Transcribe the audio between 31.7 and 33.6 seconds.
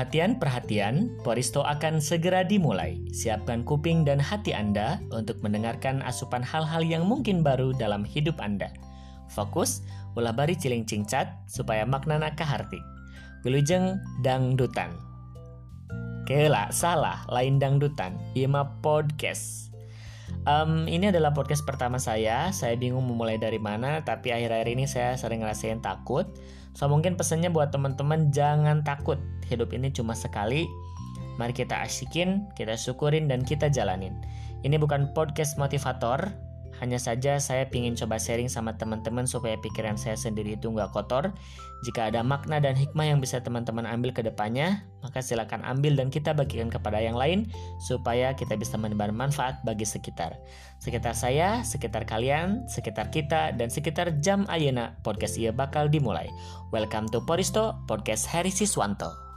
asikin, kita syukurin dan